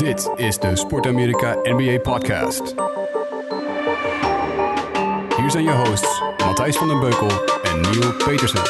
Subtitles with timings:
[0.00, 2.74] Dit is de Sport Amerika NBA Podcast.
[5.36, 7.28] Hier zijn je hosts Matthijs van den Beukel
[7.62, 8.60] en Neil Petersen.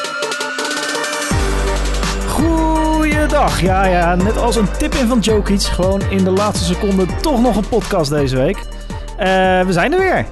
[2.28, 3.60] Goeiedag.
[3.60, 5.62] Ja, ja, net als een tip in van Jokic.
[5.62, 8.56] Gewoon in de laatste seconde toch nog een podcast deze week.
[8.56, 9.26] Eh,
[9.60, 10.26] we zijn er weer.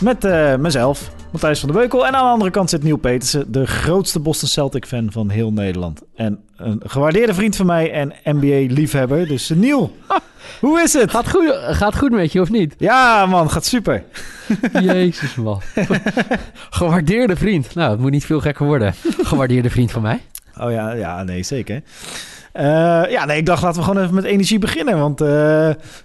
[0.00, 2.06] Met eh, mezelf, Matthijs van der Beukel.
[2.06, 5.52] En aan de andere kant zit Neil Petersen, de grootste Boston Celtic fan van heel
[5.52, 6.02] Nederland.
[6.14, 9.28] En een gewaardeerde vriend van mij en NBA-liefhebber.
[9.28, 9.96] Dus Neil,
[10.60, 11.10] hoe is het?
[11.10, 12.74] Gaat goed, gaat goed met je, of niet?
[12.78, 14.04] Ja, man, gaat super.
[14.82, 15.60] Jezus, man.
[16.70, 17.74] Gewaardeerde vriend.
[17.74, 18.94] Nou, het moet niet veel gekker worden.
[19.22, 20.20] Gewaardeerde vriend van mij.
[20.60, 21.82] Oh ja, ja nee, zeker.
[22.56, 24.98] Uh, ja, nee, ik dacht laten we gewoon even met energie beginnen.
[24.98, 25.28] Want uh,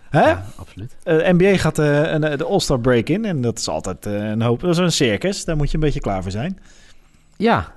[0.09, 0.29] hè?
[0.29, 0.95] Ja, absoluut.
[1.05, 3.25] Uh, NBA gaat de All-Star break in.
[3.25, 4.59] En dat is altijd een hoop.
[4.59, 5.45] Dat is een circus.
[5.45, 6.59] Daar moet je een beetje klaar voor zijn.
[7.37, 7.73] Ja,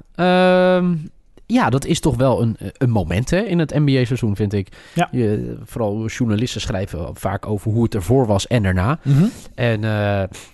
[0.76, 1.10] um,
[1.46, 4.68] ja dat is toch wel een, een moment hè, in het NBA-seizoen, vind ik.
[4.94, 5.08] Ja.
[5.10, 8.98] Je, vooral journalisten schrijven vaak over hoe het ervoor was en daarna.
[9.02, 9.30] Mm -hmm.
[9.54, 9.80] En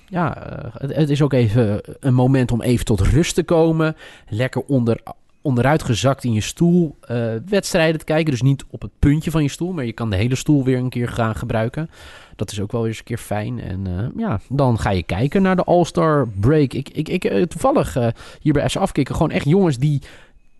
[0.09, 0.37] ja,
[0.73, 3.97] het, het is ook even een moment om even tot rust te komen.
[4.29, 5.01] Lekker onder
[5.47, 8.31] onderuit gezakt in je stoel uh, wedstrijden te kijken.
[8.31, 10.79] Dus niet op het puntje van je stoel, maar je kan de hele stoel weer
[10.79, 11.91] een keer gaan gebruiken.
[12.37, 13.61] Dat is ook wel eens een keer fijn.
[13.61, 16.73] En uh, ja, dan ga je kijken naar de All-Star break.
[16.73, 17.97] Ik, ik, ik uh, toevallig
[18.41, 20.03] hier bij S afkicken gewoon echt jongens die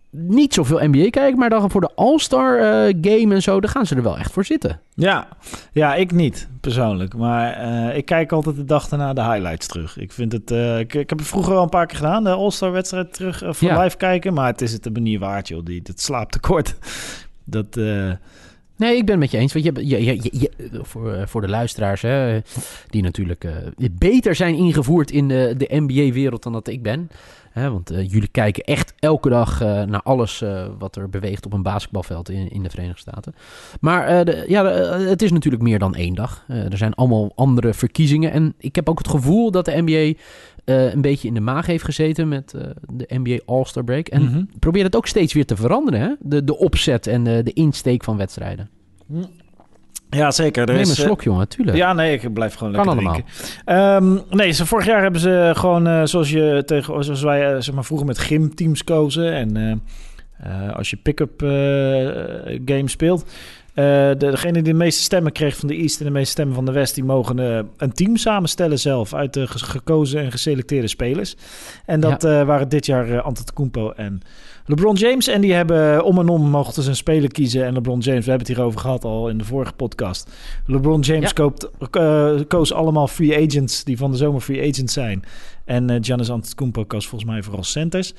[0.09, 3.85] niet zoveel NBA kijken, maar dan voor de All-Star uh, game en zo, daar gaan
[3.85, 4.79] ze er wel echt voor zitten.
[4.93, 5.27] Ja,
[5.71, 7.15] ja ik niet persoonlijk.
[7.15, 9.97] Maar uh, ik kijk altijd de dag daarna de highlights terug.
[9.97, 10.51] Ik vind het.
[10.51, 13.43] Uh, ik, ik heb het vroeger wel een paar keer gedaan, de All-Star wedstrijd terug
[13.45, 13.83] voor ja.
[13.83, 14.33] live kijken.
[14.33, 15.65] Maar het is het de manier waard, joh.
[15.65, 16.75] Die, dat slaapt tekort.
[17.43, 17.79] dat.
[18.77, 19.53] Nee, ik ben het met je eens.
[19.53, 22.39] Want je, je, je, je voor, voor de luisteraars, hè,
[22.87, 27.09] die natuurlijk uh, beter zijn ingevoerd in de, de NBA-wereld dan dat ik ben.
[27.57, 30.43] Hè, want uh, jullie kijken echt elke dag uh, naar alles
[30.77, 33.33] wat er beweegt op een basketbalveld in, in de Verenigde Staten.
[33.79, 34.65] Maar de, ja,
[34.99, 36.45] het is natuurlijk meer dan één dag.
[36.47, 38.31] er zijn allemaal andere verkiezingen.
[38.31, 40.19] En ik heb ook het gevoel dat de NBA
[40.65, 42.55] een beetje in de maag heeft gezeten met
[42.93, 44.07] de NBA All-Star Break.
[44.07, 44.49] En mm-hmm.
[44.59, 46.13] probeert het ook steeds weer te veranderen, hè?
[46.19, 48.69] De, de opzet en de, de insteek van wedstrijden.
[50.09, 50.67] Ja, zeker.
[50.67, 51.77] Er Neem is, een slok, jongen, tuurlijk.
[51.77, 53.23] Ja, nee, ik blijf gewoon Kan lekker allemaal.
[53.65, 54.03] drinken.
[54.03, 57.61] Um, nee, ze, vorig jaar hebben ze gewoon, uh, zoals, je tegen, zoals wij uh,
[57.61, 59.33] zeg maar, vroeger met gymteams kozen.
[59.33, 59.81] En
[60.47, 61.39] uh, als je pick-up
[62.65, 63.25] game speelt...
[63.77, 66.65] De, degene die de meeste stemmen kreeg van de East en de meeste stemmen van
[66.65, 71.35] de West, die mogen uh, een team samenstellen zelf uit de gekozen en geselecteerde spelers.
[71.85, 72.39] En dat ja.
[72.39, 74.21] uh, waren dit jaar uh, Antetokounmpo en
[74.65, 75.27] LeBron James.
[75.27, 77.65] En die hebben om en om mochten ze een speler kiezen.
[77.65, 80.31] En LeBron James, we hebben het hierover gehad al in de vorige podcast.
[80.65, 81.33] LeBron James ja.
[81.33, 81.69] koopt,
[82.47, 85.23] koos allemaal free agents die van de zomer free agents zijn.
[85.65, 88.13] En Giannis Antetokounmpo koos volgens mij vooral centers.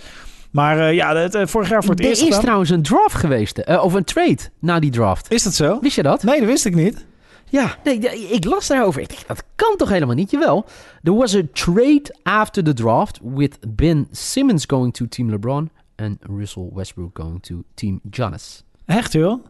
[0.50, 2.22] Maar uh, ja, het, uh, vorig jaar voor het er eerst.
[2.22, 3.60] Er is trouwens een draft geweest.
[3.68, 5.32] Uh, of een trade na die draft.
[5.32, 5.78] Is dat zo?
[5.80, 6.22] Wist je dat?
[6.22, 7.06] Nee, dat wist ik niet.
[7.50, 7.98] Ja, nee,
[8.30, 9.00] ik las daarover.
[9.00, 10.30] Ik dacht, dat kan toch helemaal niet?
[10.30, 10.66] Jawel.
[11.02, 16.18] There was a trade after the draft with Ben Simmons going to Team LeBron en
[16.20, 18.64] Russell Westbrook going to Team Giannis.
[18.86, 19.32] Echt, joh?
[19.32, 19.46] Oh, dus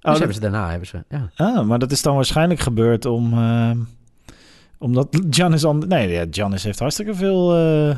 [0.00, 0.18] dat...
[0.18, 1.30] hebben ze daarna, hebben ze, ja.
[1.36, 3.32] Ah, maar dat is dan waarschijnlijk gebeurd om...
[3.32, 3.70] Uh,
[4.78, 5.64] omdat Giannis...
[5.64, 5.84] An...
[5.88, 7.58] Nee, ja, Giannis heeft hartstikke veel...
[7.58, 7.96] Uh...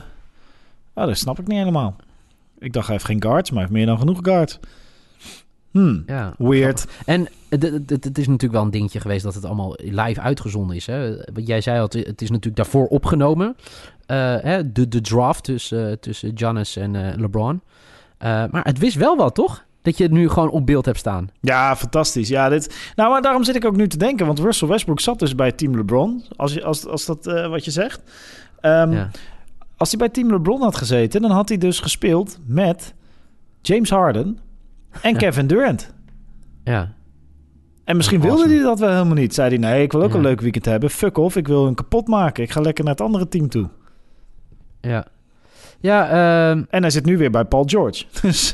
[0.95, 1.97] Oh, dat snap ik niet helemaal.
[2.64, 4.58] Ik dacht, hij heeft geen guards, maar hij heeft meer dan genoeg guards.
[5.70, 6.80] Hmm, ja, weird.
[6.80, 7.06] Grappig.
[7.06, 7.28] En
[7.86, 10.86] het is natuurlijk wel een dingetje geweest dat het allemaal live uitgezonden is.
[10.86, 11.16] Hè?
[11.32, 13.56] Wat jij zei al, het is natuurlijk daarvoor opgenomen.
[14.06, 14.72] Uh, hè?
[14.72, 17.54] De, de draft tussen, uh, tussen Giannis en uh, LeBron.
[17.54, 19.64] Uh, maar het wist wel wat, toch?
[19.82, 21.30] Dat je het nu gewoon op beeld hebt staan.
[21.41, 22.28] Ja, fantastisch.
[22.28, 22.92] Ja, dit...
[22.97, 24.26] Nou, maar daarom zit ik ook nu te denken.
[24.26, 26.24] Want Russell Westbrook zat dus bij Team LeBron.
[26.36, 28.00] Als, je, als, als dat wat je zegt.
[28.60, 29.10] Um, ja.
[29.76, 32.94] Als hij bij Team LeBron had gezeten, dan had hij dus gespeeld met
[33.62, 34.38] James Harden
[35.00, 35.18] en ja.
[35.18, 35.94] Kevin Durant.
[36.64, 36.94] Ja.
[37.84, 38.54] En misschien wilde awesome.
[38.54, 39.34] hij dat wel helemaal niet.
[39.34, 40.16] Zei hij, nee, ik wil ook ja.
[40.16, 40.90] een leuk weekend hebben.
[40.90, 42.42] Fuck off, ik wil hem kapot maken.
[42.42, 43.68] Ik ga lekker naar het andere team toe.
[44.80, 45.06] Ja.
[45.80, 46.66] Ja, um...
[46.70, 48.04] En hij zit nu weer bij Paul George.
[48.22, 48.52] Dus...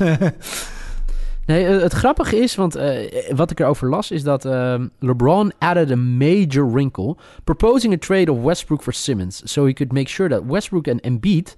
[1.51, 2.99] Nee, het grappige is, want uh,
[3.35, 8.33] wat ik erover las, is dat uh, LeBron added a major wrinkle, proposing a trade
[8.33, 11.55] of Westbrook for Simmons, so he could make sure that Westbrook and Embiid,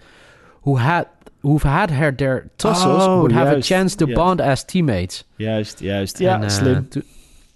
[0.60, 1.06] who had
[1.40, 4.16] who've had her their tussles, oh, would have juist, a chance to juist.
[4.16, 5.24] bond as teammates.
[5.36, 6.18] Juist, juist.
[6.18, 6.88] Ja, en, uh, slim.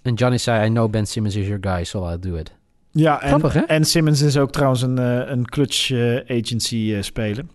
[0.01, 2.51] En Johnny zei, I know Ben Simmons is your guy, so I'll do it.
[2.91, 3.59] Ja, en, Grappig, hè?
[3.59, 4.97] en Simmons is ook trouwens een,
[5.31, 5.91] een clutch
[6.27, 7.45] agency speler.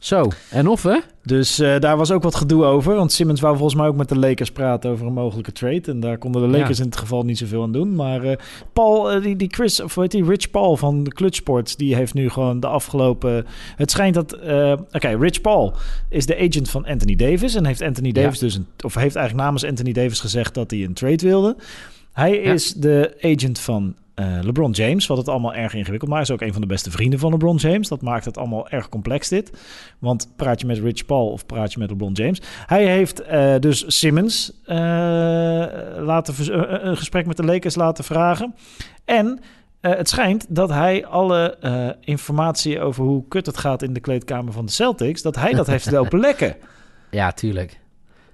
[0.00, 0.98] Zo, en of hè?
[1.24, 2.94] Dus uh, daar was ook wat gedoe over.
[2.94, 5.82] Want Simmons wou volgens mij ook met de Lakers praten over een mogelijke trade.
[5.84, 6.84] En daar konden de Lakers ja.
[6.84, 7.94] in het geval niet zoveel aan doen.
[7.94, 8.32] Maar uh,
[8.72, 11.94] Paul, uh, die, die Chris, of weet die, Rich Paul van de Clutch Sports, die
[11.94, 13.46] heeft nu gewoon de afgelopen.
[13.76, 14.34] Het schijnt dat.
[14.34, 15.74] Oké, okay, Rich Paul
[16.08, 17.54] is de agent van Anthony Davis.
[17.54, 18.46] En heeft Anthony Davis ja.
[18.46, 18.66] dus een.
[18.84, 21.56] Of heeft eigenlijk namens Anthony Davis gezegd dat hij een trade wilde.
[22.12, 24.09] Hij is de agent van eh,
[24.42, 26.26] LeBron James, wat het allemaal erg ingewikkeld maakt.
[26.26, 27.88] Hij is ook een van de beste vrienden van LeBron James.
[27.88, 29.52] Dat maakt het allemaal erg complex dit.
[29.98, 32.40] Want praat je met Rich Paul of praat je met LeBron James?
[32.66, 34.76] Hij heeft eh, dus Simmons eh,
[35.98, 38.54] laten eh, een gesprek met de Lakers laten vragen.
[39.04, 39.40] En
[39.80, 44.00] eh, het schijnt dat hij alle eh, informatie over hoe kut het gaat in de
[44.00, 46.56] kleedkamer van de Celtics, dat hij dat heeft lopen lekken.
[47.10, 47.79] Ja, tuurlijk.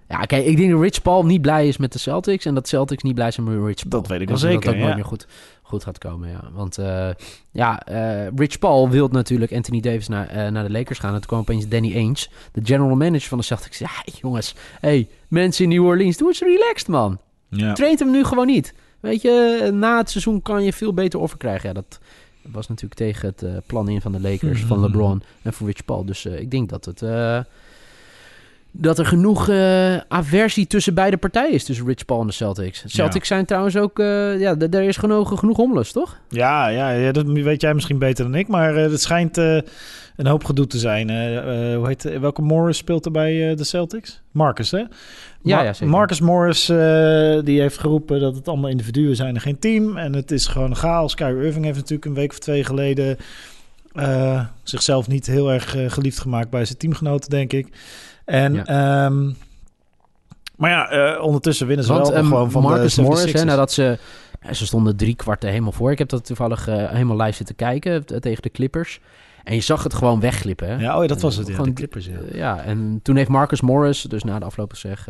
[0.09, 2.45] Ja, kijk, ik denk dat Rich Paul niet blij is met de Celtics...
[2.45, 4.03] en dat Celtics niet blij zijn met Rich Paul.
[4.03, 4.95] Dat weet ik En wel Dat zeker, het ook nooit ja.
[4.95, 5.27] meer goed,
[5.63, 6.41] goed gaat komen, ja.
[6.53, 7.09] Want eh,
[7.51, 11.13] ja, eh, Rich Paul wil natuurlijk Anthony Davis naar, eh, naar de Lakers gaan.
[11.13, 13.79] En toen kwam opeens Danny Ainge, de general manager van de Celtics.
[13.79, 17.19] Ja, jongens, hey, mensen in New Orleans, doe eens relaxed, man.
[17.49, 17.75] Ja.
[17.75, 18.75] Hem nu gewoon niet.
[19.01, 21.69] Weet je, na het seizoen kan je veel beter offer krijgen.
[21.69, 22.01] Ja, dat
[22.43, 24.87] was natuurlijk tegen het plan in van de Lakers, van Mhm.
[24.87, 26.05] LeBron en van Rich Paul.
[26.05, 27.03] Dus ik denk dat het...
[28.79, 32.83] dat er genoeg eh, aversie tussen beide partijen is, tussen Rich Paul en de Celtics.
[32.87, 33.99] Celtics zijn trouwens ook...
[33.99, 36.19] eh, ja, daar is genoeg, genoeg hommelus, toch?
[36.29, 38.49] Ja, ja, ja, dat weet jij misschien beter dan ik.
[38.49, 41.09] Maar eh, het schijnt een hoop gedoe te zijn.
[41.75, 44.23] Hoe heet, welke Morris speelt er bij de Celtics?
[44.31, 44.79] Marcus, hè?
[44.79, 45.89] Ja, Ma- ja, zeker.
[45.89, 46.67] Marcus Morris
[47.45, 49.97] die heeft geroepen dat het allemaal individuen zijn en geen team.
[49.97, 51.15] En het is gewoon chaos.
[51.15, 53.17] Kyrie Irving heeft natuurlijk een week of twee geleden...
[54.63, 57.69] zichzelf niet heel erg geliefd gemaakt bij zijn teamgenoten, denk ik.
[58.27, 58.67] En...
[58.67, 59.31] ehm,
[60.57, 63.41] maar ja, eh, ondertussen winnen ze Want wel eh, gewoon van Marcus de Morris, hè,
[63.41, 63.45] 76ers.
[63.45, 63.99] nadat ze...
[64.43, 65.91] ja, Ze stonden drie kwarten helemaal voor.
[65.91, 69.01] Ik heb dat toevallig eh, helemaal live zitten kijken eh, tegen de Clippers.
[69.45, 70.69] En je zag het gewoon wegglippen.
[70.69, 70.75] Hè?
[70.77, 71.47] Ja, oh ja, dat was het.
[71.47, 72.19] Ja, Gewoon de Clippers, ja.
[72.33, 75.09] Ja, en toen heeft Marcus Morris, dus na de afloop gezegd...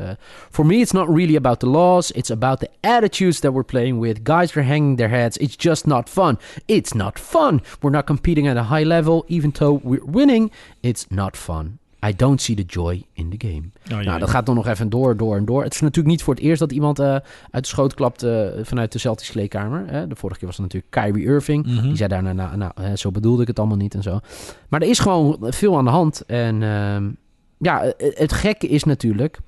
[0.50, 2.10] For me, it's not really about the laws.
[2.10, 4.20] It's about the attitudes that we're playing with.
[4.22, 5.36] Guys are hanging their heads.
[5.36, 6.38] It's just not fun.
[6.64, 7.62] It's not fun.
[7.80, 9.24] We're not competing at a high level.
[9.26, 11.78] Even though we're winning, it's not fun.
[12.08, 13.62] I don't see the joy in the game.
[13.92, 14.08] Oh, ja.
[14.08, 15.62] Nou, dat gaat dan nog even door, door en door.
[15.62, 17.06] Het is natuurlijk niet voor het eerst dat iemand eh,
[17.50, 19.84] uit de schoot klapt eh, vanuit de Celtics kleedkamer.
[19.86, 20.06] Hè.
[20.06, 21.66] De vorige keer was het natuurlijk Kyrie Irving.
[21.66, 21.82] Mhm.
[21.82, 24.20] Die zei daarna, nou, nou hè, zo bedoelde ik het allemaal niet en zo.
[24.68, 26.24] Maar er is gewoon veel aan de hand.
[26.26, 27.10] En ehm,
[27.58, 29.38] ja, het, het gekke is natuurlijk...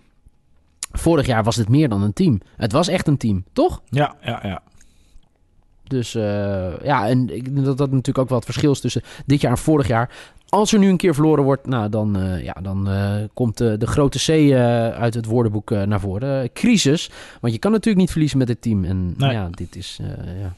[0.92, 2.40] Vorig jaar was het meer dan een team.
[2.56, 3.82] Het was echt een team, toch?
[3.88, 4.62] Ja, ja, ja.
[5.88, 9.02] Dus eh, ja, en ik denk dat dat natuurlijk ook wel het verschil is tussen
[9.26, 10.10] dit jaar en vorig jaar.
[10.48, 13.76] Als er nu een keer verloren wordt, nou, dan, eh, ja, dan eh, komt de,
[13.78, 14.52] de grote C
[14.98, 16.52] uit het woordenboek naar voren.
[16.52, 18.84] Crisis, want je kan natuurlijk niet verliezen met het team.
[18.84, 19.32] En Nee.
[19.32, 19.98] ja, dit is...
[20.02, 20.54] eh, ja.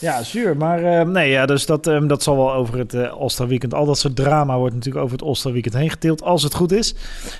[0.00, 0.56] Ja, zuur.
[0.56, 3.74] Maar nee, ja, dus dat, eh, dat zal wel over het eh All-Star Weekend.
[3.74, 6.72] Al dat soort drama wordt natuurlijk over het All-Star Weekend heen getild, als het goed
[6.72, 6.94] is.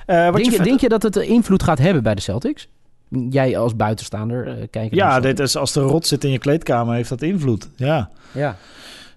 [0.07, 2.69] Wat Denk, je, denk je dat het invloed gaat hebben bij de Celtics?
[3.31, 4.97] Jij als buitenstaander kijken.
[4.97, 7.69] naar Ja, de dit is, als er rot zit in je kleedkamer, heeft dat invloed.
[7.77, 8.11] Ja.
[8.33, 8.57] Ja.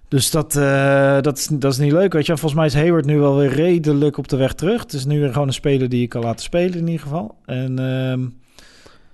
[0.08, 2.32] Dus dat, eh, dat, is, dat is niet leuk, weet je.
[2.32, 4.82] Volgens mij is Hayward nu wel weer redelijk op de weg terug.
[4.82, 7.34] Het is nu weer gewoon een speler die je kan laten spelen in ieder geval.
[7.44, 8.20] En ehm,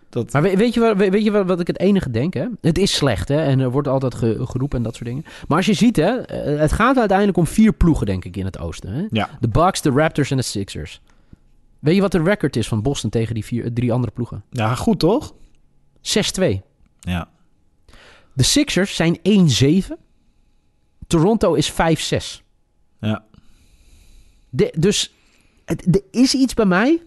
[0.09, 0.33] dat...
[0.33, 2.35] Maar weet, je, wat, weet je wat, wat ik het enige denk?
[2.35, 2.47] Hè?
[2.61, 3.43] Het is slecht hè?
[3.43, 5.25] en er wordt altijd ge- geroepen en dat soort dingen.
[5.49, 8.45] Maar als je ziet, hè, eh, het gaat uiteindelijk om vier ploegen, denk ik, in
[8.45, 8.93] het oosten.
[8.93, 9.05] Hè?
[9.11, 9.29] Ja.
[9.41, 11.01] De Bucks, de Raptors en de Sixers.
[11.79, 14.45] Weet je wat de record is van Boston tegen die vier, drie andere ploegen?
[14.51, 15.35] ja, goed toch?
[16.03, 16.45] 6-2.
[17.01, 17.29] Ja.
[18.33, 19.93] De Sixers zijn 1-7.
[21.07, 21.75] Toronto is 5-6.
[23.01, 23.25] Ja.
[24.51, 25.15] De, dus
[25.65, 27.03] er is iets bij mij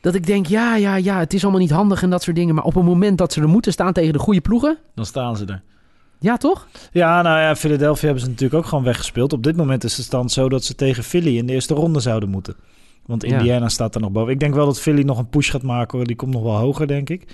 [0.00, 2.54] dat ik denk, ja, ja, ja, het is allemaal niet handig en dat soort dingen.
[2.54, 5.36] Maar op het moment dat ze er moeten staan tegen de goede ploegen, Dan staan
[5.36, 5.62] ze er.
[6.18, 6.68] ja toch?
[6.92, 9.32] Ja, nou ja, Philadelphia hebben ze natuurlijk ook gewoon weggespeeld.
[9.32, 12.00] Op dit moment is de stand zo dat ze tegen Philly in de eerste ronde
[12.00, 12.56] zouden moeten.
[13.10, 13.36] Want Ja.
[13.38, 14.32] Indiana staat er nog boven.
[14.32, 15.98] Ik denk wel dat Philly nog een push gaat maken.
[15.98, 16.06] Hoor.
[16.06, 17.24] Die komt nog wel hoger, denk ik.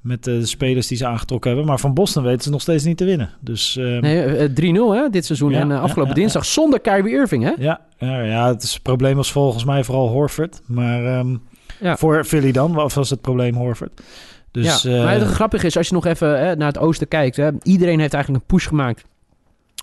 [0.00, 1.68] Met eh, de spelers die ze aangetrokken hebben.
[1.68, 3.30] Maar van Boston weten ze nog steeds niet te winnen.
[3.40, 6.80] Dus ehm, Nee, eh, 3-0 hè, dit seizoen Ja, en eh, afgelopen ja, dinsdag zonder
[6.80, 7.52] Kyrie Irving hè?
[7.58, 10.60] ja, ja, ja, het, is, het probleem was volgens mij vooral Horford.
[10.66, 11.36] Maar ehm,
[11.96, 14.00] voor Philly dan of was het probleem Horford.
[14.50, 14.90] Dus ja.
[14.96, 17.50] eh, maar het grappige is, als je nog even hè, naar het oosten kijkt, hè,
[17.62, 19.04] iedereen heeft eigenlijk een push gemaakt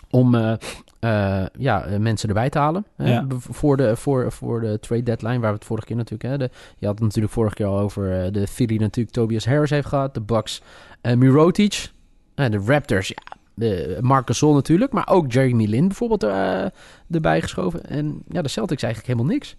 [0.09, 0.53] om eh,
[0.99, 2.85] eh, ja, eh, mensen erbij te halen.
[2.95, 3.25] Hè, Ja.
[3.29, 6.29] voor, de, voor, voor de trade deadline, waar we het vorige keer natuurlijk...
[6.29, 9.45] Hè, de, je had het natuurlijk vorige keer al over eh, de Philly natuurlijk Tobias
[9.45, 10.13] Harris heeft gehad.
[10.13, 10.61] De Bucks
[11.01, 11.91] uh, Mirotic.
[12.35, 14.91] Eh, de Raptors, ja, de Marc Gasol natuurlijk.
[14.91, 16.65] Maar ook Jeremy Lin bijvoorbeeld eh,
[17.11, 17.85] erbij geschoven.
[17.85, 19.55] En ja, de Celtics eigenlijk helemaal niks.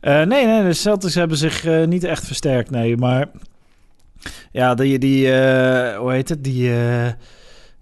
[0.00, 2.96] Nee, nee, de Celtics hebben zich niet echt versterkt, nee.
[2.96, 3.28] Maar
[4.52, 5.26] ja, die, die
[5.96, 6.70] hoe heet het, die...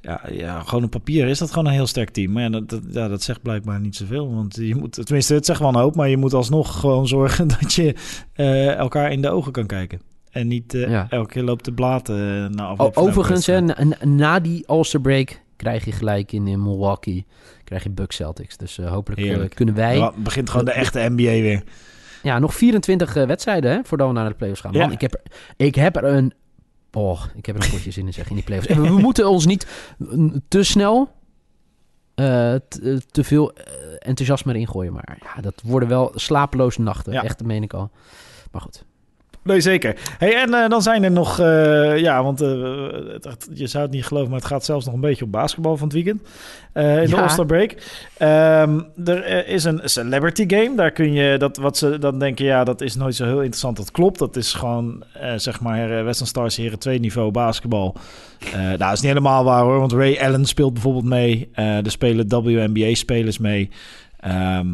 [0.04, 2.32] ja, ja, gewoon op papier is dat gewoon een heel sterk team.
[2.32, 4.34] Maar ja, dat, dat, ja, dat zegt blijkbaar niet zoveel.
[4.34, 7.48] Want je moet, tenminste, het zegt wel een hoop, maar je moet alsnog gewoon zorgen
[7.48, 7.94] dat je
[8.32, 10.00] eh, elkaar in de ogen kan kijken.
[10.30, 11.06] En niet eh, Ja.
[11.10, 15.40] elke keer loopt te blaten eh, na afloop overigens, hè, na, na die All-Star break
[15.56, 17.26] krijg je gelijk in, in Milwaukee
[17.64, 18.56] krijg je Bucks Celtics.
[18.56, 19.96] Dus hopelijk kunnen wij...
[19.96, 21.62] Ja, begint gewoon de echte NBA weer.
[22.22, 24.72] Ja, nog 24 eh, wedstrijden hè, voordat we naar de playoffs gaan.
[24.72, 24.90] Man, Ja.
[24.90, 25.20] ik, heb er,
[25.56, 26.32] ik heb er een
[26.94, 28.68] Oh, ik heb er een potje zin in zeg, in die playoffs.
[28.68, 29.66] En we, we moeten ons niet
[30.48, 31.10] te snel
[32.14, 32.60] eh, eh,
[33.10, 33.64] te veel eh,
[33.98, 34.92] enthousiasme erin gooien.
[34.92, 37.12] Maar ja, dat worden wel slapeloze nachten.
[37.12, 37.22] Ja.
[37.22, 37.90] Echt, dat meen ik al.
[38.50, 38.84] Maar goed.
[39.44, 39.96] Nee, zeker.
[40.18, 42.48] Hey, en eh, dan zijn er nog, eh, ja, want eh,
[43.12, 45.32] het- het- je zou het niet geloven, maar het gaat zelfs nog een beetje op
[45.32, 46.20] basketbal van het weekend.
[46.74, 47.16] in de.
[47.16, 47.74] All-Star Break.
[48.18, 50.72] Ehm, er is een celebrity game.
[50.76, 53.76] Daar kun je, dat, wat ze dan denken, ja, dat is nooit zo heel interessant.
[53.76, 54.18] Dat klopt.
[54.18, 55.04] Dat is gewoon,
[55.36, 57.96] zeg maar, Western Stars Heren 2 niveau basketbal.
[58.54, 61.48] Nou, dat is niet helemaal waar hoor, want Ray Allen speelt bijvoorbeeld mee.
[61.54, 63.70] Er spelen WNBA-spelers mee.
[64.20, 64.66] Ehm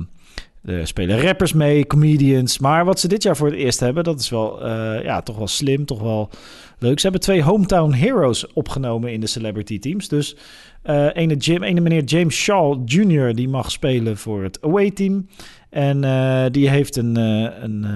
[0.64, 2.58] er spelen rappers mee, comedians.
[2.58, 5.36] Maar wat ze dit jaar voor het eerst hebben, dat is wel, eh, ja, toch
[5.36, 6.30] wel slim, toch wel
[6.78, 6.96] leuk.
[6.96, 10.08] Ze hebben twee hometown heroes opgenomen in de celebrity teams.
[10.08, 10.36] Dus
[10.82, 13.34] eh ene, Jim, ene meneer James Shaw Jr.
[13.34, 15.26] die mag spelen voor het away team.
[15.70, 17.86] En eh, die heeft een, een,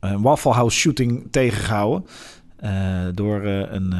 [0.00, 2.06] een Waffle House shooting tegengehouden.
[2.56, 3.94] eh, door een,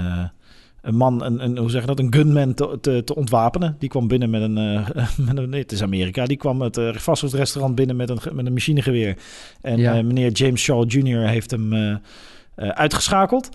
[0.83, 3.77] een man, een, een, hoe zeg je dat, een gunman te, te, te ontwapenen.
[3.79, 4.89] Die kwam binnen met een, eh,
[5.27, 8.47] met een nee, het is Amerika, die kwam het uh, fastfoodrestaurant binnen met een, met
[8.47, 9.17] een machinegeweer.
[9.61, 9.97] En Ja.
[9.97, 11.29] eh, meneer James Shaw Jr.
[11.29, 11.97] heeft hem eh, eh,
[12.69, 13.49] uitgeschakeld.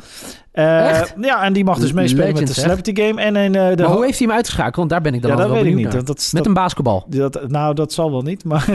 [0.51, 1.13] Eh, Echt?
[1.21, 2.63] ja, en die mag dus meespelen met de zeg.
[2.63, 3.21] celebrity game.
[3.21, 4.75] En in eh, de maar ho- hoe heeft hij hem uitgeschakeld?
[4.75, 6.05] Want daar ben ik dan ja, dat altijd weet wel ik niet.
[6.07, 7.05] Dat, Met een basketbal.
[7.07, 8.69] dat, nou, dat zal wel niet, maar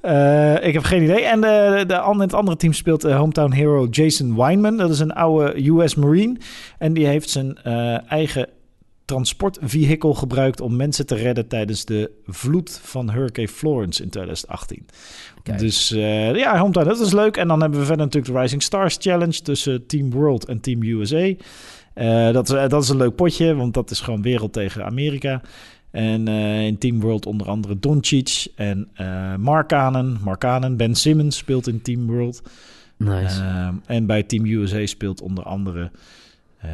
[0.00, 1.24] eh, eh, ik heb geen idee.
[1.24, 4.76] En de, de, an- het andere team speelt eh, hometown hero Jason Weinman.
[4.76, 6.36] Dat is een oude US Marine.
[6.78, 8.46] En die heeft zijn eh, eigen
[9.14, 14.86] transportvehikel gebruikt om mensen te redden tijdens de vloed van Hurricane Florence in 2018.
[15.42, 15.58] Kijk.
[15.58, 17.36] Dus eh, ja, hometown, dat is leuk.
[17.36, 20.82] En dan hebben we verder natuurlijk de Rising Stars Challenge tussen Team World en Team
[20.82, 21.32] USA.
[21.94, 25.40] Eh, dat, is- dat is een leuk potje, want dat is gewoon wereld tegen Amerika.
[25.90, 30.18] En eh, in Team World onder andere Doncic en eh Markkanen.
[30.24, 32.42] Markkanen, Ben Simmons speelt in Team World.
[32.96, 33.40] Nice.
[33.42, 35.90] Ehm, en bij Team USA speelt onder andere eh,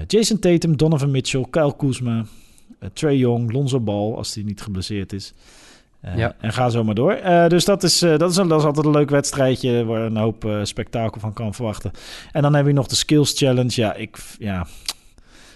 [0.07, 2.25] Jason Tatum, Donovan Mitchell, Kyle Kuzma,
[2.79, 5.33] eh, Trey Young, Lonzo Ball, als hij niet geblesseerd is.
[6.01, 6.35] Eh, Ja.
[6.41, 7.13] En ga zo maar door.
[7.13, 10.17] Eh, dus dat is, eh, dat, is dat is altijd een leuk wedstrijdje waar een
[10.17, 11.91] hoop eh, spektakel van kan verwachten.
[12.33, 13.73] En dan hebben we nog de Skills Challenge.
[13.75, 14.67] Ja, ik, ja,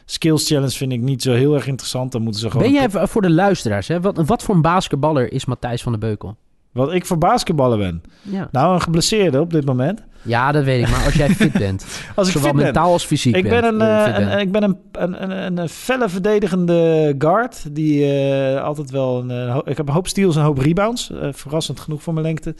[0.04, 2.12] Skills Challenge vind ik niet zo heel erg interessant.
[2.12, 2.62] Dan moeten ze gewoon...
[2.72, 4.00] Ben jij voor de luisteraars, hè?
[4.00, 6.36] Wat, wat voor een basketballer is Matthijs van der Beukel?
[6.72, 8.02] Wat ik voor basketballen ben.
[8.22, 8.48] Ja.
[8.52, 10.02] Nou, een geblesseerde op dit moment.
[10.22, 10.90] ja, dat weet ik.
[10.90, 12.64] Maar als jij fit bent, Als ik zowel fit ben.
[12.64, 16.08] mentaal als fysiek Ik ben, een, eh, een- ik ben een, een, een, een felle
[16.08, 17.74] verdedigende guard.
[17.74, 19.30] Die eh, altijd wel een.
[19.30, 21.10] eh, ik heb een hoop steals en een hoop rebounds.
[21.12, 22.54] eh, verrassend genoeg voor mijn lengte.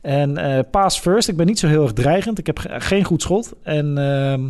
[0.00, 1.28] En eh pass first.
[1.28, 2.38] Ik ben niet zo heel erg dreigend.
[2.38, 3.52] Ik heb ge- geen goed schot.
[3.62, 4.40] En ehm,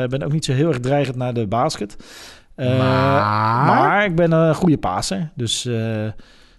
[0.00, 1.96] eh, ben ook niet zo heel erg dreigend naar de basket.
[2.54, 3.66] Eh, Maar?
[3.66, 5.30] maar ik ben een goede passer.
[5.34, 5.68] Dus.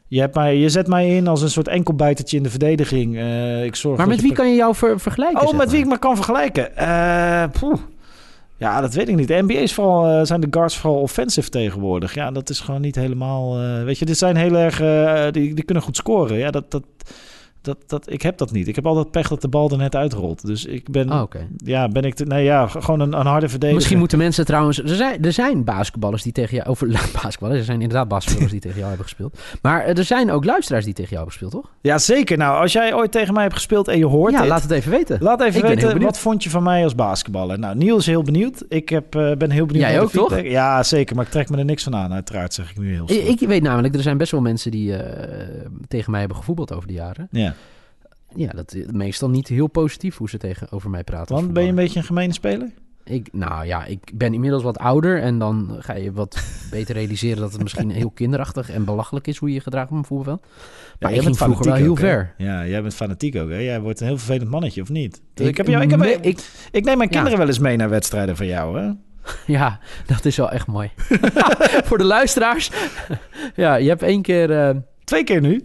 [0.07, 3.17] Je, hebt mij, je zet mij in als een soort enkelbijtertje in de verdediging.
[3.17, 5.47] Eh, ik zorg Maar met wie kan je jou ver- vergelijken?
[5.47, 6.77] Oh, met wie ik me kan vergelijken?
[6.77, 7.43] Eh.
[8.59, 9.27] Ja, dat weet ik niet.
[9.27, 12.13] De NBA is vooral, eh, zijn de guards vooral offensive tegenwoordig.
[12.13, 13.57] Ja, dat is gewoon niet helemaal...
[13.83, 14.77] weet je, dit zijn heel erg...
[15.31, 16.37] die, die kunnen goed scoren.
[16.37, 16.83] Ja, dat, dat,
[17.67, 18.67] dat, dat, ik heb dat niet.
[18.67, 20.45] Ik heb altijd pech dat de bal er net uitrolt.
[20.45, 21.11] Dus ik ben...
[21.11, 21.23] Oh.
[21.55, 22.13] Ja, ben ik...
[22.13, 23.75] Te, nee, ja, gewoon een, een harde verdediger.
[23.75, 24.81] Misschien moeten mensen trouwens...
[24.81, 26.69] Er zijn, er zijn basketballers die tegen jou...
[26.69, 26.87] Over
[27.21, 29.39] basketballers, er zijn inderdaad basketballers die tegen jou hebben gespeeld.
[29.61, 31.71] Maar eh, er zijn ook luisteraars die tegen jou hebben gespeeld, toch?
[31.81, 32.37] Ja, zeker.
[32.37, 34.49] Nou, als jij ooit tegen mij hebt gespeeld en je hoort ja, dit...
[34.49, 35.17] laat het even weten.
[35.21, 37.59] Laat even Ik weten, wat vond je van mij als basketballer?
[37.59, 38.63] Nou, Niels is heel benieuwd.
[38.69, 40.41] Ik heb, eh, ben heel benieuwd Jij ook, toch?
[40.41, 41.15] Ja, zeker.
[41.15, 43.19] Maar ik trek me er niks van aan, uiteraard, zeg ik nu heel snel.
[43.19, 46.73] Ik, ik weet namelijk, er zijn best wel mensen die eh, tegen mij hebben gevoetbald
[46.73, 47.27] over de jaren.
[47.31, 47.53] Ja,
[48.37, 51.35] Ja, dat is meestal niet heel positief hoe ze tegen over mij praten.
[51.35, 52.69] want ben je een beetje een gemene speler?
[53.03, 56.37] Ik, nou ja, ik ben inmiddels wat ouder en dan ga je wat
[56.71, 59.97] beter realiseren dat het misschien heel kinderachtig en belachelijk is hoe je je gedraagt op
[59.97, 60.41] een voetbalveld.
[60.41, 60.49] Maar
[60.99, 62.03] jij ik ging bent vroeger wel heel ook, hè?
[62.07, 62.33] ver.
[62.37, 63.57] Ja, jij bent fanatiek ook, hè?
[63.57, 65.21] Jij wordt een heel vervelend mannetje, of niet?
[65.35, 66.39] Ik, heb jou, ik, heb, me- ik,
[66.71, 67.15] ik, neem mijn Ja.
[67.15, 68.91] kinderen wel eens mee naar wedstrijden van jou, hè?
[69.57, 70.91] ja, dat is wel echt mooi.
[71.87, 72.71] Voor de luisteraars.
[73.55, 74.51] ja, je hebt één keer...
[74.67, 75.63] eh, Twee keer nu.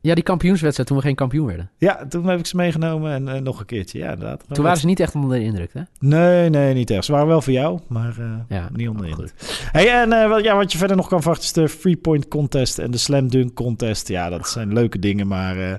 [0.00, 1.70] Ja, die kampioenswedstrijd toen we geen kampioen werden.
[1.78, 3.98] Ja, toen heb ik ze meegenomen en eh, nog een keertje.
[3.98, 4.44] Ja, inderdaad.
[4.52, 5.80] Toen waren ze niet echt onder de indruk, hè?
[5.98, 7.04] Nee, nee, niet echt.
[7.04, 9.20] Ze waren wel voor jou, maar eh, Ja, niet onder de goed.
[9.38, 9.68] indruk.
[9.72, 12.28] Hey, en eh, wat, ja, wat je verder nog kan verwachten is de Free Point
[12.28, 14.08] Contest en de Slam Dunk Contest.
[14.08, 15.56] Ja, dat zijn leuke dingen, maar...
[15.58, 15.74] eh,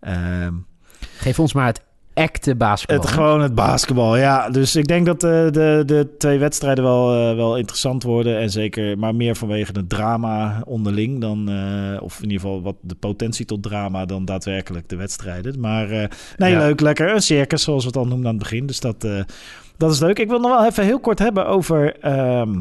[0.00, 0.54] ehm,
[1.16, 1.82] Geef ons maar het
[2.14, 3.00] acte basketbal.
[3.00, 4.50] Het, gewoon het basketbal, ja.
[4.50, 8.38] Dus ik denk dat eh, de, de twee wedstrijden wel, eh, wel interessant worden.
[8.38, 11.48] En zeker, maar meer vanwege het drama onderling dan...
[11.48, 15.60] eh, of in ieder geval wat de potentie tot drama dan daadwerkelijk de wedstrijden.
[15.60, 15.88] Maar
[16.36, 16.58] nee, Ja.
[16.58, 17.14] leuk, lekker.
[17.14, 18.66] Een circus, zoals we het al noemden aan het begin.
[18.66, 19.06] Dus dat,
[19.76, 20.18] dat is leuk.
[20.18, 21.96] Ik wil nog wel even heel kort hebben over...
[22.00, 22.58] ehm,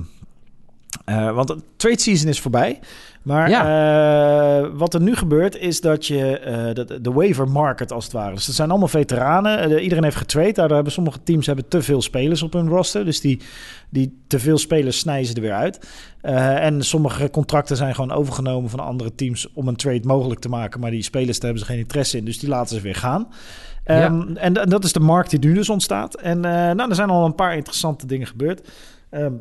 [1.05, 2.79] Eh, want het trade season is voorbij.
[3.21, 4.61] Maar Ja.
[4.63, 8.13] eh, wat er nu gebeurt is dat je eh, de, de waiver market als het
[8.13, 8.33] ware.
[8.33, 9.79] Dus het zijn allemaal veteranen.
[9.81, 10.51] Iedereen heeft getrade.
[10.51, 13.05] Daardoor hebben sommige teams hebben te veel spelers op hun roster.
[13.05, 13.41] Dus die,
[13.89, 15.89] die te veel spelers snijden ze er weer uit.
[16.21, 20.79] En sommige contracten zijn gewoon overgenomen van andere teams om een trade mogelijk te maken.
[20.79, 22.25] Maar die spelers daar hebben ze geen interesse in.
[22.25, 23.27] Dus die laten ze weer gaan.
[23.85, 24.03] Ja.
[24.03, 26.15] Ehm, en, en dat is de markt die nu dus ontstaat.
[26.15, 28.67] En nou, er zijn al een paar interessante dingen gebeurd.
[29.09, 29.33] Ehm,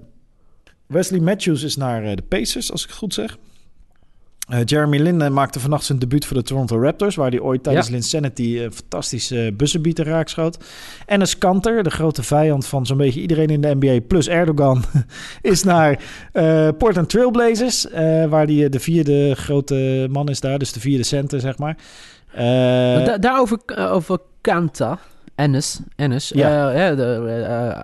[0.91, 3.39] Wesley Matthews is naar eh, de Pacers, als ik het goed zeg.
[4.49, 7.17] Eh, Jeremy Lin eh, maakte vannacht zijn debuut voor de Toronto Raptors...
[7.17, 7.93] waar hij ooit tijdens Ja.
[7.93, 10.59] Linsanity een fantastische uh, buzzerbieter raakschoot.
[11.07, 14.01] Enes Kanter, de grote vijand van zo'n beetje iedereen in de NBA...
[14.07, 14.85] plus Erdogan,
[15.43, 17.87] is naar eh, Portland Trailblazers...
[18.29, 21.77] waar hij de vierde grote man is daar, dus de vierde center, zeg maar.
[23.05, 23.59] Da- daarover
[23.91, 24.99] over Kanta.
[25.41, 26.73] Ennis, Ennis Ja.
[26.73, 27.79] eh, de eh,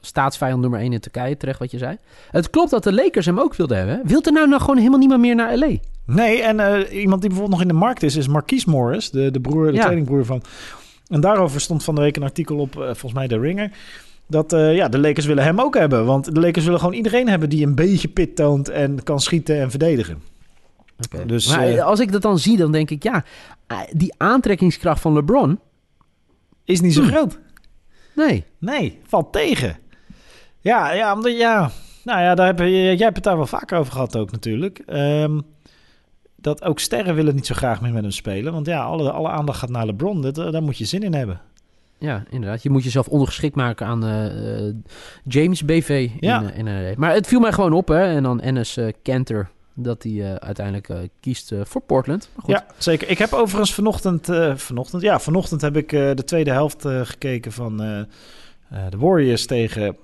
[0.00, 1.96] staatsvijand nummer 1 in Turkije, terecht wat je zei.
[2.30, 4.00] Het klopt dat de Lakers hem ook wilden hebben.
[4.04, 5.70] Wilt er nou, nou gewoon helemaal niemand meer naar LA?
[6.06, 9.30] Nee, en eh, iemand die bijvoorbeeld nog in de markt is, is Marquise Morris, de,
[9.30, 9.82] de broer, de Ja.
[9.84, 10.42] tweelingbroer van.
[11.08, 13.70] En daarover stond van de week een artikel op, eh, volgens mij de Ringer.
[14.26, 16.04] Dat eh, ja, de Lakers willen hem ook hebben.
[16.04, 19.60] Want de Lakers willen gewoon iedereen hebben die een beetje pit toont en kan schieten
[19.60, 20.22] en verdedigen.
[21.26, 23.24] Dus, maar eh, als ik dat dan zie, dan denk ik, ja,
[23.66, 25.58] eh, die aantrekkingskracht van LeBron,
[26.64, 27.08] Is niet zo Hm.
[27.08, 27.38] groot.
[28.14, 28.44] nee.
[28.58, 29.76] Nee, valt tegen.
[30.60, 31.70] Ja, ja, omdat ja.
[32.04, 34.78] Nou ja, daar heb je, jij hebt het daar wel vaker over gehad ook natuurlijk.
[34.78, 35.40] Ehm,
[36.36, 38.52] dat ook sterren willen niet zo graag meer met hem spelen.
[38.52, 40.20] Want ja, alle, alle aandacht gaat naar LeBron.
[40.22, 41.40] Dat, daar moet je zin in hebben.
[41.98, 42.62] Ja, inderdaad.
[42.62, 44.74] Je moet jezelf ondergeschikt maken aan eh, eh,
[45.24, 46.10] James BV.
[46.20, 46.40] Ja.
[46.40, 48.02] In, eh, in, eh, maar het viel mij gewoon op, hè.
[48.04, 52.28] En dan Ennis eh Kanter, dat hij eh, uiteindelijk eh, kiest eh, voor Portland.
[52.34, 52.54] Maar goed.
[52.54, 53.08] Ja, zeker.
[53.08, 57.76] Ik heb overigens vanochtend, vanochtend, ja, vanochtend heb ik de tweede helft gekeken van
[58.90, 59.96] de Warriors tegen,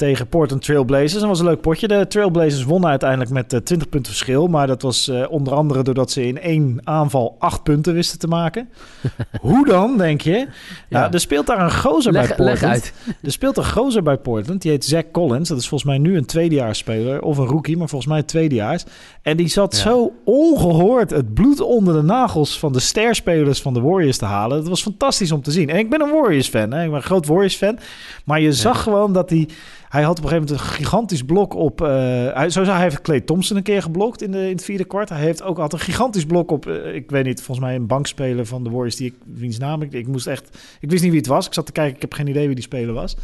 [0.00, 1.12] tegen Portland Trailblazers.
[1.12, 1.88] Dat was een leuk potje.
[1.88, 4.46] De Trailblazers wonnen uiteindelijk met eh, 20 punten verschil.
[4.46, 8.26] Maar dat was eh, onder andere doordat ze in één aanval acht punten wisten te
[8.26, 8.68] maken.
[9.40, 10.46] Hoe dan, denk je?
[10.88, 12.60] Nou, er speelt daar een gozer bij Portland.
[12.60, 12.92] leg uit.
[13.22, 14.62] Er speelt een gozer bij Portland.
[14.62, 15.48] Die heet Zach Collins.
[15.48, 17.22] Dat is volgens mij nu een tweedejaarsspeler.
[17.22, 18.84] Of een rookie, maar volgens mij een tweedejaars.
[19.22, 19.82] En die zat Ja.
[19.82, 24.58] zo ongehoord het bloed onder de nagels van de sterspelers van de Warriors te halen.
[24.58, 25.68] Dat was fantastisch om te zien.
[25.68, 26.72] En ik ben een Warriors-fan.
[26.72, 26.82] Hè?
[26.82, 27.78] Ik ben een groot Warriors-fan.
[28.24, 29.48] Maar je zag gewoon dat hij...
[29.90, 31.82] Hij had op een gegeven moment een gigantisch blok op...
[31.82, 35.08] eh, hij, hij heeft Clay Thompson een keer geblokt in, de, in het vierde kwart.
[35.08, 36.66] Hij heeft ook altijd een gigantisch blok op...
[36.66, 38.96] eh, ik weet niet, volgens mij een bankspeler van de Warriors...
[38.96, 39.92] Die ik, wiens naam ik...
[39.92, 40.58] Ik moest echt...
[40.80, 41.46] Ik wist niet wie het was.
[41.46, 43.16] Ik zat te kijken, ik heb geen idee wie die speler was.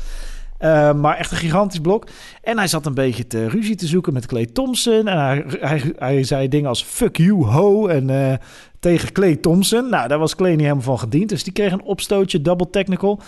[0.61, 2.07] Uh, maar echt een gigantisch blok.
[2.43, 5.09] En hij zat een beetje te ruzie te zoeken met Clay Thompson.
[5.09, 7.87] En hij, hij, hij zei dingen als fuck you, ho.
[7.87, 8.33] En uh,
[8.81, 9.91] tegen Clay Thompson.
[9.91, 11.29] Nou, daar was Clay niet helemaal van gediend.
[11.29, 13.21] Dus die kreeg een opstootje, double technical.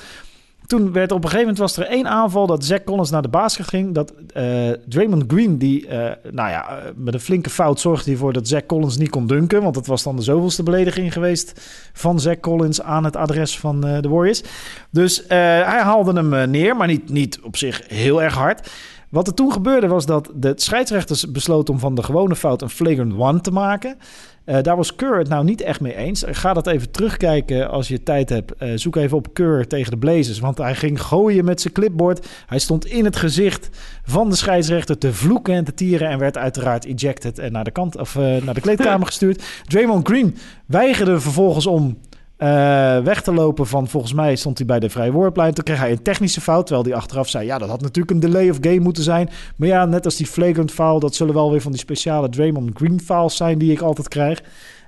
[0.68, 3.28] Toen werd op een gegeven moment was er één aanval dat Zach Collins naar de
[3.28, 3.94] basket ging.
[3.94, 5.92] Dat uh, Draymond Green, die uh,
[6.30, 9.62] nou ja, met een flinke fout zorgde ervoor dat Zach Collins niet kon dunken.
[9.62, 11.60] Want dat was dan de zoveelste belediging geweest
[11.92, 14.42] van Zach Collins aan het adres van de Warriors.
[14.90, 18.70] Dus hij haalde hem neer, maar niet, niet op zich heel erg hard.
[19.08, 22.70] Wat er toen gebeurde was dat de scheidsrechters besloten om van de gewone fout een
[22.70, 23.98] flagrant one te maken.
[24.44, 26.24] Uh, daar was Keur het nou niet echt mee eens.
[26.26, 28.52] Ga dat even terugkijken als je tijd hebt.
[28.62, 30.38] Uh, zoek even op Keur tegen de Blazers.
[30.38, 32.28] Want hij ging gooien met zijn clipboard.
[32.46, 33.68] Hij stond in het gezicht
[34.04, 36.08] van de scheidsrechter te vloeken en te tieren.
[36.08, 39.44] En werd uiteraard ejected en naar de, kant, of, uh, naar de kleedkamer gestuurd.
[39.66, 41.98] Draymond Green weigerde vervolgens om
[42.38, 45.54] uh, weg te lopen van, volgens mij stond hij bij de vrije worplijn.
[45.54, 48.20] Toen kreeg hij een technische fout, terwijl hij achteraf zei, ja, dat had natuurlijk een
[48.20, 49.30] delay of game moeten zijn.
[49.56, 52.70] Maar ja, net als die flagrant foul, dat zullen wel weer van die speciale Draymond
[52.74, 54.42] Green fouls zijn die ik altijd krijg.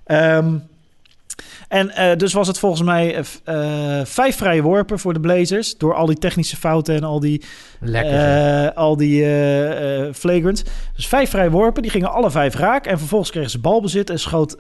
[0.07, 0.63] Um,
[1.69, 5.77] en uh, dus was het volgens mij uh, vijf vrije worpen voor de Blazers.
[5.77, 7.43] Door al die technische fouten en al die,
[7.81, 9.25] Lekker, al die
[10.13, 10.63] flagrants.
[10.97, 12.87] Dus vijf vrije worpen, die gingen alle vijf raak.
[12.87, 14.57] En vervolgens kregen ze balbezit en schoot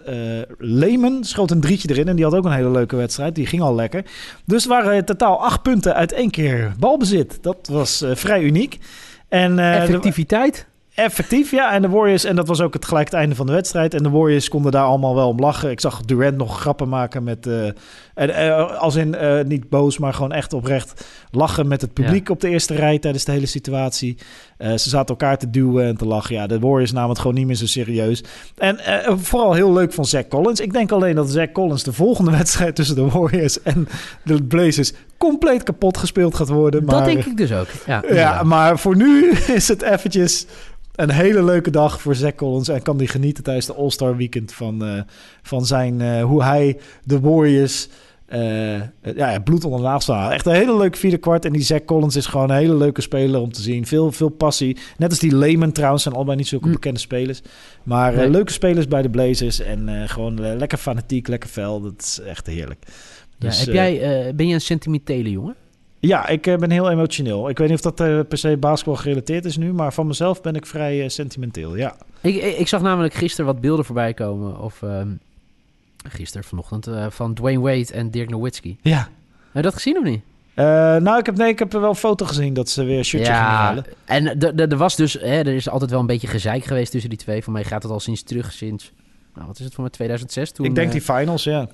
[0.58, 2.08] Lehman schoot een drietje erin.
[2.08, 3.34] En die had ook een hele leuke wedstrijd.
[3.34, 4.04] Die ging al lekker.
[4.44, 7.38] Dus er waren totaal acht punten uit één keer balbezit.
[7.42, 8.78] Dat was vrij uniek.
[9.28, 10.66] En, Effectiviteit?
[10.94, 11.72] Effectief, ja.
[11.72, 13.94] En de Warriors, en dat was ook het gelijk het einde van de wedstrijd.
[13.94, 15.70] En de Warriors konden daar allemaal wel om lachen.
[15.70, 17.46] Ik zag Durant nog grappen maken met.
[17.46, 17.66] Uh,
[18.14, 22.26] en, uh, als in uh, niet boos, maar gewoon echt oprecht lachen met het publiek
[22.26, 22.34] ja.
[22.34, 24.16] op de eerste rij tijdens de hele situatie.
[24.58, 26.34] ze zaten elkaar te duwen en te lachen.
[26.34, 28.24] Ja, de Warriors namen het gewoon niet meer zo serieus.
[28.56, 28.78] En
[29.18, 30.60] vooral heel leuk van Zach Collins.
[30.60, 33.88] Ik denk alleen dat Zach Collins de volgende wedstrijd tussen de Warriors en
[34.24, 34.92] de Blazers
[35.28, 36.84] compleet kapot gespeeld gaat worden.
[36.84, 37.66] Maar, dat denk ik dus ook.
[37.86, 39.30] Ja, ja maar voor nu
[39.60, 40.46] is het eventjes
[40.94, 42.68] een hele leuke dag voor Zach Collins.
[42.68, 45.00] En kan die genieten tijdens de All-Star Weekend van, uh,
[45.42, 47.88] van zijn, uh, hoe hij de Warriors
[48.30, 48.80] eh,
[49.16, 50.32] ja, bloed onder de nagels halen.
[50.32, 51.44] Echt een hele leuke vierde kwart.
[51.44, 53.86] En die Zach Collins is gewoon een hele leuke speler om te zien.
[53.86, 54.76] Veel, veel passie.
[54.96, 56.02] Net als die Lehman trouwens.
[56.02, 56.72] Zijn allebei niet zulke Hm.
[56.72, 57.42] bekende spelers.
[57.82, 59.60] Maar eh, leuke spelers bij de Blazers.
[59.60, 61.80] En eh, gewoon eh, lekker fanatiek, lekker fel.
[61.80, 62.84] Dat is echt heerlijk.
[63.40, 65.54] Ja, Dus, heb eh, jij, eh, ben je een sentimentele jongen?
[66.00, 67.48] ja, ik eh, ben heel emotioneel.
[67.48, 69.72] Ik weet niet of dat eh, per se basketbal gerelateerd is nu.
[69.72, 71.96] Maar van mezelf ben ik vrij eh, sentimenteel, ja.
[72.20, 74.60] Ik, ik, zag namelijk gisteren wat beelden voorbij komen.
[74.60, 75.08] Of ehm,
[76.08, 76.86] gisteren, vanochtend.
[76.86, 78.76] eh, van Dwayne Wade en Dirk Nowitzki.
[78.82, 78.98] Ja.
[78.98, 79.08] Heb
[79.52, 80.20] je dat gezien of niet?
[80.54, 80.64] Eh,
[80.96, 83.32] nou, ik heb, nee, ik heb wel een foto gezien dat ze weer een shirtje
[83.32, 83.84] gingen halen.
[84.04, 87.18] en er was dus, hè, er is altijd wel een beetje gezeik geweest tussen die
[87.18, 87.42] twee.
[87.42, 88.92] Voor mij gaat het al sinds terug, sinds,
[89.34, 90.52] nou, wat is het voor mij, 2006?
[90.52, 91.68] Toen, ik denk eh, die finals, ja.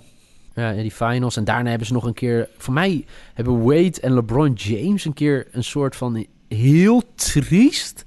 [0.56, 1.36] Ja, die finals.
[1.36, 2.48] En daarna hebben ze nog een keer...
[2.56, 8.04] Voor mij hebben Wade en LeBron James een keer een soort van heel triest...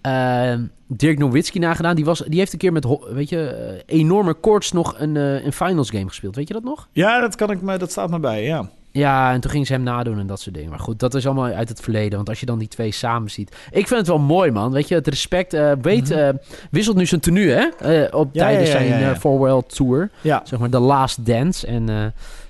[0.00, 0.54] eh,
[0.86, 1.96] Dirk Nowitzki nagedaan.
[1.96, 5.44] Die, was, die heeft een keer met, weet je, eh, enorme koorts nog een, eh,
[5.44, 6.36] een finals game gespeeld.
[6.36, 6.88] Weet je dat nog?
[6.92, 8.70] Ja, dat, kan ik me, dat staat me bij, ja.
[8.96, 10.70] Ja, en toen ging ze hem nadoen en dat soort dingen.
[10.70, 12.16] Maar goed, dat is allemaal uit het verleden.
[12.16, 13.56] Want als je dan die twee samen ziet...
[13.70, 14.72] Ik vind het wel mooi, man.
[14.72, 15.54] Weet je, het respect...
[15.54, 16.12] eh Wade Mhm.
[16.12, 16.28] eh,
[16.70, 17.66] wisselt nu zijn tenue, hè?
[18.02, 19.12] Eh, op, Ja, tijdens ja, ja, zijn ja, ja.
[19.14, 20.10] eh, Farewell Tour.
[20.20, 21.66] Ja, zeg maar, de last dance.
[21.66, 22.04] En eh,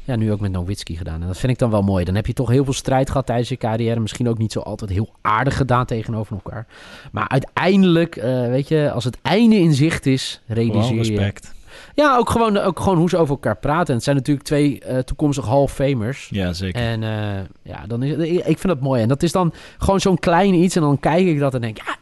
[0.05, 1.21] ja, nu ook met Nowitzki gedaan.
[1.21, 2.05] En dat vind ik dan wel mooi.
[2.05, 4.01] Dan heb je toch heel veel strijd gehad tijdens je carrière.
[4.01, 6.67] Misschien ook niet zo altijd heel aardig gedaan tegenover elkaar.
[7.13, 10.99] Maar uiteindelijk, eh, weet je, als het einde in zicht is, realiseer je...
[10.99, 11.53] respect.
[11.95, 13.89] Ja, ook gewoon, ook gewoon hoe ze over elkaar praten.
[13.89, 16.29] En het zijn natuurlijk twee eh, toekomstige Hall of Famers.
[16.31, 16.83] Ja, zeker.
[16.83, 19.03] En eh, ja, dan is ik vind dat mooi.
[19.03, 20.77] En dat is dan gewoon zo'n klein iets.
[20.77, 21.97] En dan kijk ik dat en denk, ja,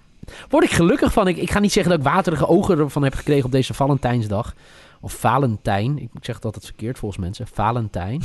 [0.48, 1.28] word ik gelukkig van.
[1.28, 4.54] Ik, ik ga niet zeggen dat ik waterige ogen ervan heb gekregen op deze Valentijnsdag.
[5.00, 5.98] Of Valentijn.
[5.98, 7.46] Ik zeg dat het verkeerd volgens mensen.
[7.52, 8.22] Valentijn.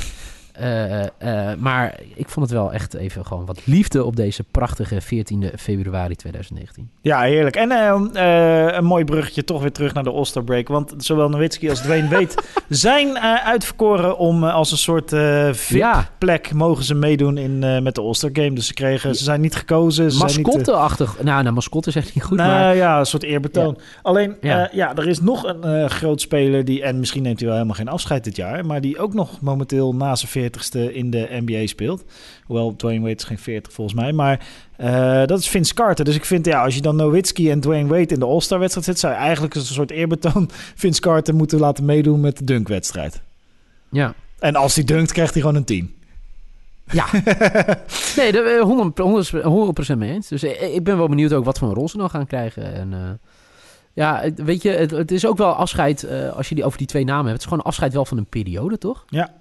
[0.58, 5.00] Eh, eh, maar ik vond het wel echt even gewoon wat liefde op deze prachtige
[5.00, 6.90] 14 februari 2019.
[7.00, 7.56] Ja, heerlijk.
[7.56, 10.68] En eh, eh, een mooi bruggetje toch weer terug naar de All-Star break.
[10.68, 12.34] Want zowel Nowitzki als Dwayne Wade
[12.68, 17.80] zijn eh, uitverkoren om eh, als een soort eh VIP-plek mogen ze meedoen in, eh,
[17.80, 18.52] met de All-Star game.
[18.52, 20.10] Dus ze, kregen, ze zijn niet gekozen.
[20.12, 21.22] Ze zijn niet, eh, Mascotte-achtig.
[21.22, 22.76] Nou, nou, mascotte is echt niet goed, nou maar...
[22.76, 23.78] ja, een soort eerbetoon.
[24.02, 24.68] Alleen, Ja.
[24.72, 24.96] ja.
[24.96, 27.88] er is nog een eh, groot speler die, en misschien neemt hij wel helemaal geen
[27.88, 32.04] afscheid dit jaar, maar die ook nog momenteel na zijn veertigste in de NBA speelt.
[32.44, 36.04] Hoewel Dwayne Wade is geen 40 volgens mij, maar eh, dat is Vince Carter.
[36.04, 38.86] Dus ik vind, ja, als je dan Nowitzki en Dwayne Wade in de All-Star wedstrijd
[38.86, 40.50] zet, zou je eigenlijk als een soort eerbetoon
[40.82, 43.20] Vince Carter moeten laten meedoen met de dunkwedstrijd.
[43.90, 44.14] Ja.
[44.38, 45.94] En als hij dunkt, krijgt hij gewoon een 10.
[46.90, 47.06] Ja.
[48.16, 50.28] nee, daar ik 100, 100, 100% mee eens.
[50.28, 52.74] Dus ik, ik ben wel benieuwd ook wat voor een rol ze dan gaan krijgen.
[52.74, 53.10] En eh,
[53.92, 56.86] ja, weet je, het, het is ook wel afscheid, eh, als je die over die
[56.86, 57.32] twee namen hebt.
[57.32, 59.04] Het is gewoon afscheid wel van een periode, toch?
[59.08, 59.34] Ja.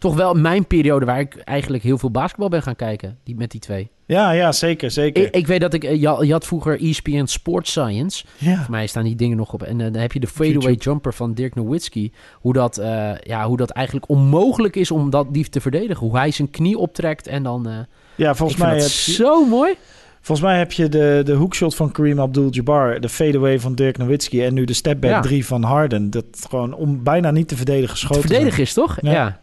[0.00, 3.50] Toch wel mijn periode waar ik eigenlijk heel veel basketbal ben gaan kijken, die, met
[3.50, 3.90] die twee.
[4.06, 5.24] Ja, ja, zeker, zeker.
[5.24, 8.24] Ik, ik weet dat ik, eh, je, je had vroeger ESPN Sports Science.
[8.38, 8.56] ja.
[8.62, 9.62] Voor mij staan die dingen nog op.
[9.62, 10.84] En eh, dan heb je de fadeaway YouTube.
[10.84, 12.12] jumper van Dirk Nowitzki.
[12.34, 16.06] Hoe dat, eh, ja, hoe dat eigenlijk onmogelijk is om dat dief te verdedigen.
[16.06, 17.68] Hoe hij zijn knie optrekt en dan...
[17.68, 17.74] eh,
[18.14, 19.12] ja, volgens mij heb je...
[19.12, 19.74] zo mooi.
[20.20, 24.44] Volgens mij heb je de, de hoekshot van Kareem Abdul-Jabbar, de fadeaway van Dirk Nowitzki
[24.44, 25.20] en nu de stepback Ja.
[25.20, 26.10] 3 van Harden.
[26.10, 28.20] Dat gewoon om bijna niet te verdedigen Te schoten.
[28.28, 28.98] verdedigen is toch?
[29.00, 29.12] Ja.
[29.12, 29.39] Ja.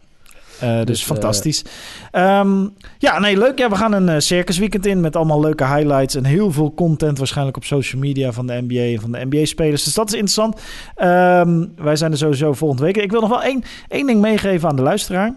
[0.60, 1.64] Eh, dus, Dus, fantastisch.
[2.10, 2.66] Ehm,
[2.98, 3.58] ja, nee, leuk.
[3.58, 7.18] Ja, we gaan een eh, circusweekend in met allemaal leuke highlights en heel veel content
[7.18, 9.84] waarschijnlijk op social media van de NBA en van de NBA-spelers.
[9.84, 10.60] Dus dat is interessant.
[10.94, 12.96] Ehm, wij zijn er sowieso volgende week.
[12.96, 15.34] Ik wil nog wel één, één ding meegeven aan de luisteraar.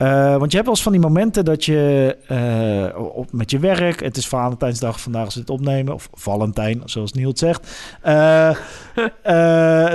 [0.00, 3.58] Eh, want je hebt wel eens van die momenten dat je eh, op, met je
[3.58, 7.66] werk, het is Valentijnsdag vandaag als we het opnemen, of Valentijn, zoals Niels zegt.
[8.02, 8.56] eh,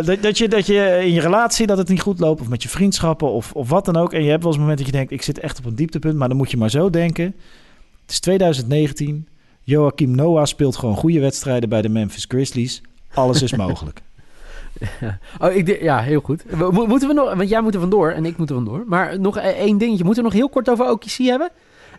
[0.05, 2.63] dat, dat, je, dat je in je relatie dat het niet goed loopt, of met
[2.63, 4.13] je vriendschappen, of, of wat dan ook.
[4.13, 5.75] En je hebt wel eens een moment dat je denkt, ik zit echt op een
[5.75, 7.35] dieptepunt, maar dan moet je maar zo denken.
[8.01, 9.27] Het is 2019,
[9.63, 12.81] Joachim Noah speelt gewoon goede wedstrijden bij de Memphis Grizzlies.
[13.13, 14.01] Alles is mogelijk.
[15.41, 16.43] Oh, ik, ja, heel goed.
[16.55, 18.83] Mo- moeten we nog, want jij moet er vandoor en ik moet er vandoor.
[18.87, 20.03] Maar nog e- één dingetje.
[20.03, 21.49] Moeten we nog heel kort over OKC hebben?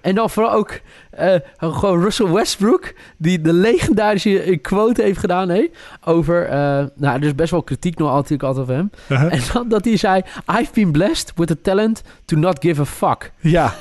[0.01, 5.67] En dan vooral ook eh, gewoon Russell Westbrook, die de legendarische quote heeft gedaan hè,
[6.05, 6.45] over...
[6.47, 6.59] eh,
[6.97, 8.91] nou, er is best wel kritiek nog natuurlijk altijd over hem.
[9.31, 10.23] En dan dat hij zei...
[10.61, 13.33] I've been blessed with the talent to not give a fuck.
[13.41, 13.75] Ja.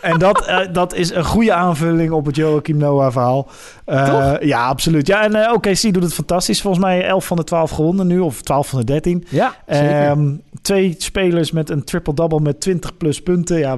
[0.00, 3.48] En dat, eh, dat is een goede aanvulling op het Joachim Noah verhaal.
[3.84, 4.34] Eh?
[4.40, 5.06] Ja, absoluut.
[5.06, 6.60] Ja, en eh OKC doet het fantastisch.
[6.60, 9.24] Volgens mij 11 van de 12 gewonnen nu, of 12 van de 13.
[9.28, 10.06] Ja, zeker.
[10.06, 13.58] Ehm, twee spelers met een triple-double met 20 plus punten.
[13.58, 13.76] Ja,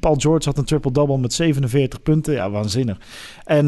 [0.00, 2.34] Paul George had een triple-double met 47 punten.
[2.34, 2.96] Ja, waanzinnig.
[3.44, 3.66] En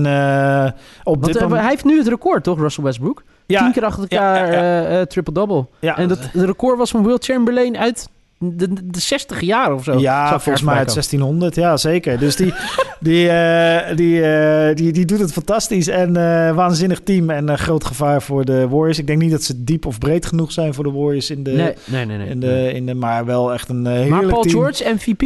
[1.03, 1.61] op Want dit moment...
[1.61, 3.23] hij heeft nu het record, toch, Russell Westbrook?
[3.47, 5.07] ja, Tien keer achter elkaar ja, ja.
[5.07, 5.67] triple-double.
[5.81, 8.09] ja, En dat het record was van Will Chamberlain uit
[8.57, 9.99] de, de 60 jaar of zo.
[9.99, 11.55] Ja, volgens mij uit ergens 1600.
[11.55, 12.19] Ja, zeker.
[12.19, 12.55] Dus die,
[13.01, 15.89] die, eh, die, eh, die, die doet het fantastisch.
[15.89, 17.31] En eh, waanzinnig team.
[17.31, 18.99] En groot gevaar voor de Warriors.
[18.99, 21.51] Ik denk niet dat ze diep of breed genoeg zijn voor de Warriors in de...
[21.51, 22.17] Nee, nee, nee.
[22.17, 22.29] nee.
[22.29, 24.55] in de, in de maar wel echt een heerlijk maar Paul team.
[24.55, 25.23] George, MVP?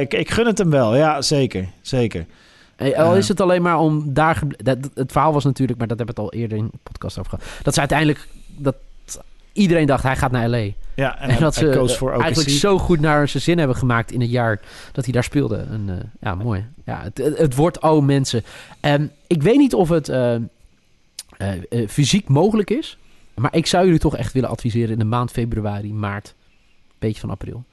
[0.00, 0.96] Ik, ik gun het hem wel.
[0.96, 1.68] Ja, zeker.
[1.80, 2.26] Zeker.
[2.76, 4.42] Hey, al is het alleen maar om daar...
[4.56, 7.18] Dat, het verhaal was natuurlijk, maar dat hebben we het al eerder in de podcast
[7.18, 7.46] over gehad.
[7.62, 8.28] Dat ze uiteindelijk...
[8.56, 8.74] Dat
[9.54, 10.68] iedereen dacht, hij gaat naar L.A.
[10.94, 14.12] Ja, en, En, dat ze koos voor eigenlijk zo goed naar zijn zin hebben gemaakt
[14.12, 14.60] in het jaar
[14.92, 15.56] dat hij daar speelde.
[15.56, 16.66] En, eh, ja, mooi.
[16.84, 18.42] Ja, het, het, het wordt oh mensen.
[18.80, 20.38] Ehm, ik weet niet of het eh, eh,
[21.88, 22.98] fysiek mogelijk is,
[23.34, 26.34] maar ik zou jullie toch echt willen adviseren in de maand februari, maart,
[26.98, 27.64] beetje van april.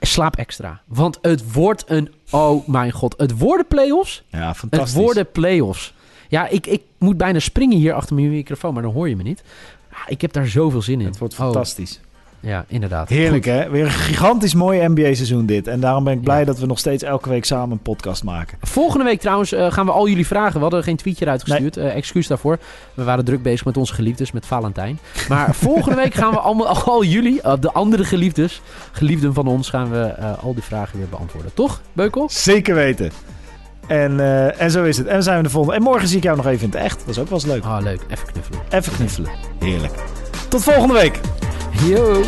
[0.00, 4.22] Slaap extra, want het wordt een oh mijn god, het worden playoffs.
[4.28, 4.94] Ja, Het fantastisch.
[4.94, 5.94] worden play-offs.
[6.28, 9.22] Ja, ik, ik moet bijna springen hier achter mijn microfoon, maar dan hoor je me
[9.22, 9.42] niet.
[10.06, 11.06] Ik heb daar zoveel zin in.
[11.06, 12.00] Het wordt Oh, fantastisch.
[12.40, 13.08] ja, inderdaad.
[13.08, 13.52] Heerlijk, Goed.
[13.52, 13.70] hè?
[13.70, 15.66] Weer een gigantisch mooi NBA-seizoen dit.
[15.66, 18.58] En daarom ben ik blij dat we nog steeds elke week samen een podcast maken.
[18.60, 20.54] Volgende week trouwens eh, gaan we al jullie vragen.
[20.54, 21.76] We hadden geen tweetje eruit gestuurd.
[21.76, 22.58] Eh, excuus daarvoor.
[22.94, 24.98] We waren druk bezig met onze geliefdes, met Valentijn.
[25.28, 28.60] Maar volgende week gaan we allemaal, al jullie, eh, de andere geliefdes,
[28.92, 31.54] geliefden van ons, gaan we eh, al die vragen weer beantwoorden.
[31.54, 32.28] Toch, Beukel?
[32.30, 33.10] Zeker weten.
[33.86, 35.06] En, eh, en zo is het.
[35.06, 35.76] En dan zijn we de volgende.
[35.76, 36.98] En morgen zie ik jou nog even in het echt.
[36.98, 37.64] Dat is ook wel eens leuk.
[37.64, 38.00] Ah, leuk.
[38.08, 38.60] Even knuffelen.
[38.70, 39.30] Even knuffelen.
[39.58, 39.92] Heerlijk.
[40.48, 41.20] Tot volgende week.
[41.86, 42.22] Yo.